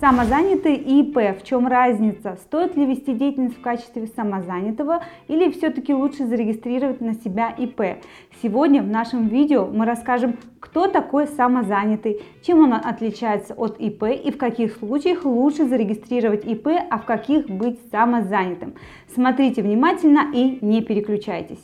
[0.00, 1.38] Самозанятый и ИП.
[1.38, 2.38] В чем разница?
[2.40, 8.02] Стоит ли вести деятельность в качестве самозанятого или все-таки лучше зарегистрировать на себя ИП?
[8.42, 14.30] Сегодня в нашем видео мы расскажем, кто такой самозанятый, чем он отличается от ИП и
[14.30, 18.76] в каких случаях лучше зарегистрировать ИП, а в каких быть самозанятым.
[19.14, 21.62] Смотрите внимательно и не переключайтесь.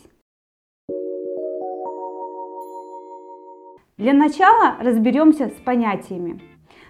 [3.96, 6.38] Для начала разберемся с понятиями.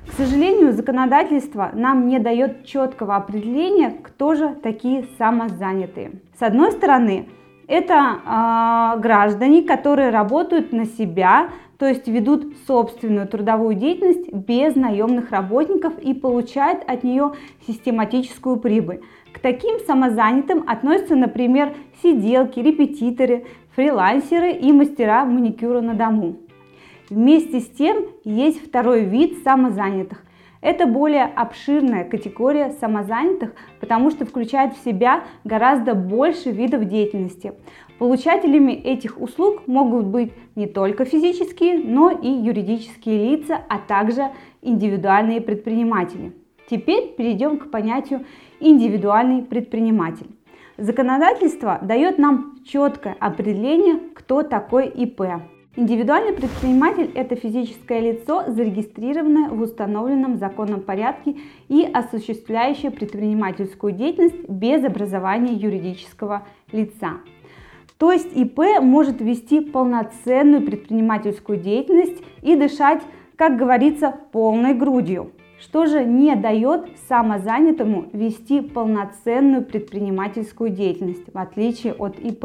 [0.06, 6.12] К сожалению, законодательство нам не дает четкого определения, кто же такие самозанятые.
[6.38, 7.28] С одной стороны,
[7.66, 15.30] это э, граждане, которые работают на себя, то есть ведут собственную трудовую деятельность без наемных
[15.30, 17.32] работников и получают от нее
[17.66, 19.02] систематическую прибыль.
[19.32, 26.36] К таким самозанятым относятся, например, сиделки, репетиторы, фрилансеры и мастера маникюра на дому.
[27.08, 30.24] Вместе с тем есть второй вид самозанятых.
[30.60, 37.52] Это более обширная категория самозанятых, потому что включает в себя гораздо больше видов деятельности.
[37.98, 45.40] Получателями этих услуг могут быть не только физические, но и юридические лица, а также индивидуальные
[45.40, 46.32] предприниматели.
[46.68, 48.24] Теперь перейдем к понятию
[48.58, 50.26] индивидуальный предприниматель.
[50.76, 55.22] Законодательство дает нам четкое определение, кто такой ИП.
[55.78, 61.36] Индивидуальный предприниматель– это физическое лицо, зарегистрированное в установленном законном порядке
[61.68, 67.18] и осуществляющее предпринимательскую деятельность без образования юридического лица.
[67.98, 73.02] То есть ИП может вести полноценную предпринимательскую деятельность и дышать,
[73.36, 75.32] как говорится, полной грудью.
[75.58, 82.44] Что же не дает самозанятому вести полноценную предпринимательскую деятельность, в отличие от ИП?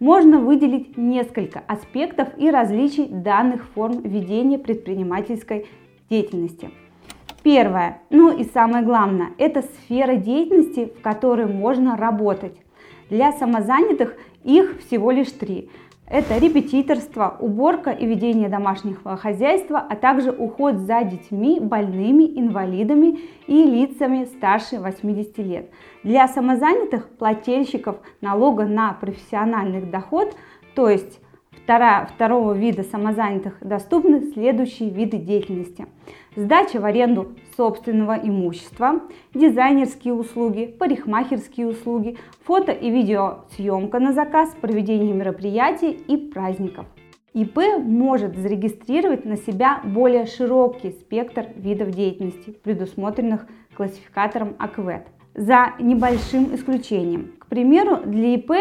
[0.00, 5.66] можно выделить несколько аспектов и различий данных форм ведения предпринимательской
[6.08, 6.70] деятельности.
[7.42, 12.56] Первое, ну и самое главное, это сфера деятельности, в которой можно работать.
[13.08, 15.70] Для самозанятых их всего лишь три.
[16.10, 23.62] Это репетиторство, уборка и ведение домашнего хозяйства, а также уход за детьми, больными, инвалидами и
[23.62, 25.70] лицами старше 80 лет.
[26.02, 30.34] Для самозанятых плательщиков налога на профессиональный доход,
[30.74, 31.20] то есть
[31.70, 35.86] вторая, второго вида самозанятых, доступны следующие виды деятельности.
[36.34, 39.02] Сдача в аренду собственного имущества,
[39.34, 46.86] дизайнерские услуги, парикмахерские услуги, фото и видеосъемка на заказ, проведение мероприятий и праздников.
[47.34, 55.06] ИП может зарегистрировать на себя более широкий спектр видов деятельности, предусмотренных классификатором АКВЭД,
[55.40, 57.32] за небольшим исключением.
[57.38, 58.52] К примеру, для ИП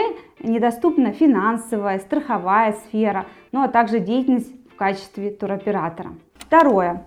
[0.41, 6.12] недоступна финансовая, страховая сфера, ну а также деятельность в качестве туроператора.
[6.35, 7.06] Второе.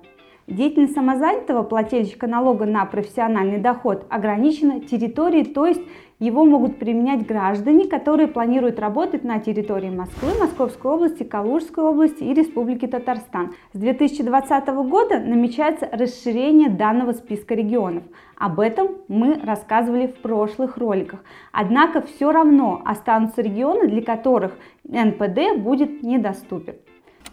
[0.49, 5.83] Деятельность самозанятого плательщика налога на профессиональный доход ограничена территорией, то есть
[6.19, 12.35] его могут применять граждане, которые планируют работать на территории Москвы, Московской области, Калужской области и
[12.35, 13.55] Республики Татарстан.
[13.73, 18.05] С 2020 года намечается расширение данного списка регионов.
[18.37, 21.25] Об этом мы рассказывали в прошлых роликах.
[21.51, 26.77] Однако все равно останутся регионы, для которых НПД будет недоступен.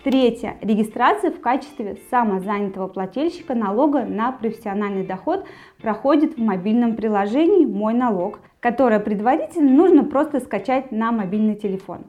[0.04, 0.56] Третье.
[0.62, 5.46] Регистрация в качестве самозанятого плательщика налога на профессиональный доход
[5.82, 12.06] проходит в мобильном приложении «Мой налог», которое предварительно нужно просто скачать на мобильный телефон.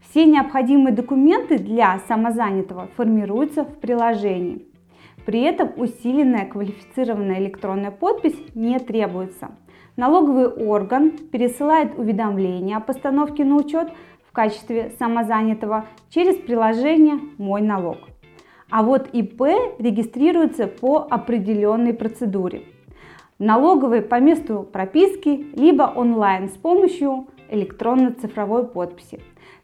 [0.00, 4.66] Все необходимые документы для самозанятого формируются в приложении.
[5.24, 9.50] При этом усиленная квалифицированная электронная подпись не требуется.
[9.96, 13.92] Налоговый орган пересылает уведомление о постановке на учет
[14.38, 17.96] качестве самозанятого через приложение «Мой налог».
[18.70, 19.42] А вот ИП
[19.80, 22.62] регистрируется по определенной процедуре.
[23.40, 29.20] Налоговые по месту прописки, либо онлайн с помощью электронно-цифровой подписи.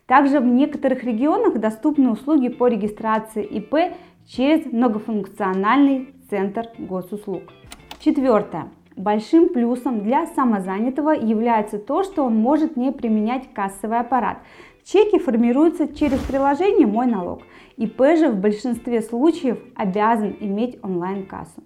[0.07, 3.95] Также в некоторых регионах доступны услуги по регистрации ИП
[4.27, 7.45] через многофункциональный центр госуслуг.
[8.01, 8.71] Четвертое.
[8.97, 14.39] Большим плюсом для самозанятого является то, что он может не применять кассовый аппарат.
[14.85, 17.43] Чеки формируются через приложение «Мой налог».
[17.77, 21.65] ИП же в большинстве случаев обязан иметь онлайн-кассу.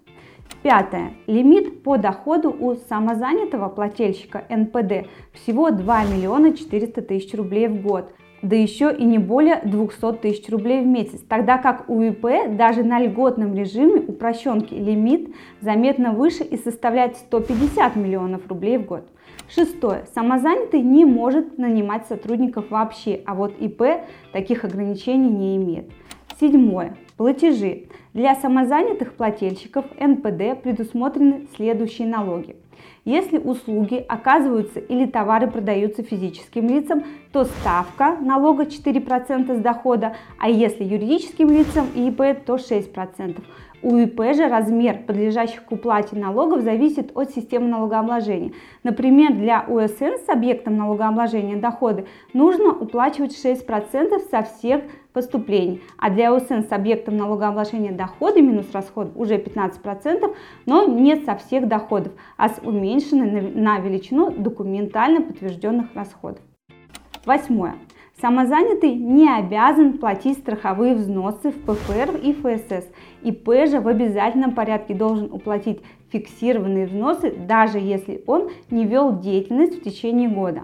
[0.63, 1.13] Пятое.
[1.27, 8.11] Лимит по доходу у самозанятого плательщика НПД всего 2 миллиона 400 тысяч рублей в год
[8.41, 12.83] да еще и не более 200 тысяч рублей в месяц, тогда как у ИП даже
[12.83, 19.09] на льготном режиме упрощенки лимит заметно выше и составляет 150 миллионов рублей в год.
[19.49, 20.05] Шестое.
[20.13, 23.81] Самозанятый не может нанимать сотрудников вообще, а вот ИП
[24.31, 25.91] таких ограничений не имеет.
[26.39, 26.95] Седьмое.
[27.17, 27.87] Платежи.
[28.13, 32.55] Для самозанятых плательщиков НПД предусмотрены следующие налоги.
[33.05, 40.49] Если услуги оказываются или товары продаются физическим лицам, то ставка налога 4% с дохода, а
[40.49, 43.41] если юридическим лицам и ИП, то 6%.
[43.81, 48.51] У же размер подлежащих к уплате налогов зависит от системы налогообложения.
[48.83, 54.81] Например, для УСН с объектом налогообложения доходы нужно уплачивать 6% со всех
[55.13, 60.35] поступлений, а для УСН с объектом налогообложения доходы минус расход уже 15%,
[60.65, 66.41] но не со всех доходов, а с уменьшенной на величину документально подтвержденных расходов.
[67.25, 67.75] Восьмое.
[68.21, 72.85] Самозанятый не обязан платить страховые взносы в ПФР и ФСС.
[73.23, 75.79] ИП же в обязательном порядке должен уплатить
[76.11, 80.63] фиксированные взносы, даже если он не вел деятельность в течение года.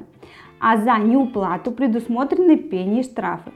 [0.60, 3.52] А за неуплату предусмотрены пени и штрафы.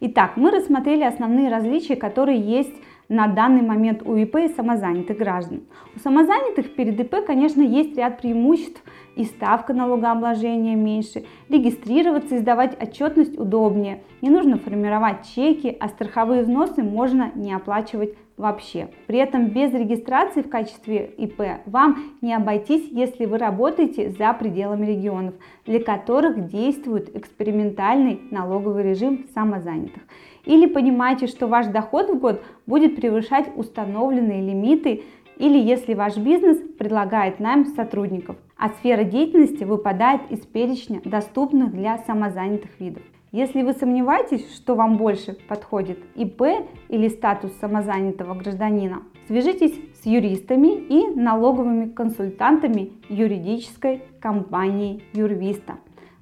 [0.00, 2.74] Итак, мы рассмотрели основные различия, которые есть
[3.08, 5.62] на данный момент у ИП и самозанятых граждан.
[5.94, 8.82] У самозанятых перед ИП, конечно, есть ряд преимуществ
[9.14, 16.42] и ставка налогообложения меньше, регистрироваться и сдавать отчетность удобнее, не нужно формировать чеки, а страховые
[16.42, 18.88] взносы можно не оплачивать вообще.
[19.06, 24.86] При этом без регистрации в качестве ИП вам не обойтись, если вы работаете за пределами
[24.86, 30.02] регионов, для которых действует экспериментальный налоговый режим самозанятых.
[30.46, 35.02] Или понимаете, что ваш доход в год будет превышать установленные лимиты,
[35.36, 41.98] или если ваш бизнес предлагает найм сотрудников, а сфера деятельности выпадает из перечня доступных для
[41.98, 43.02] самозанятых видов.
[43.32, 46.42] Если вы сомневаетесь, что вам больше подходит ИП
[46.88, 55.74] или статус самозанятого гражданина, свяжитесь с юристами и налоговыми консультантами юридической компании Юрвиста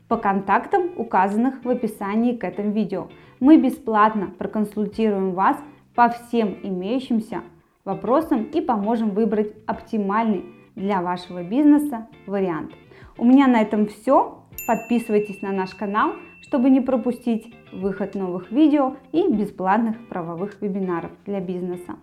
[0.09, 3.09] по контактам, указанных в описании к этому видео.
[3.45, 5.59] Мы бесплатно проконсультируем вас
[5.95, 7.43] по всем имеющимся
[7.85, 12.73] вопросам и поможем выбрать оптимальный для вашего бизнеса вариант.
[13.19, 14.47] У меня на этом все.
[14.67, 21.41] Подписывайтесь на наш канал, чтобы не пропустить выход новых видео и бесплатных правовых вебинаров для
[21.41, 21.97] бизнеса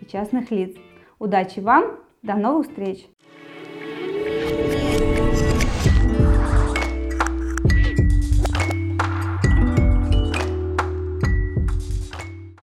[0.00, 0.76] и частных лиц.
[1.20, 1.92] Удачи вам,
[2.22, 3.06] до новых встреч!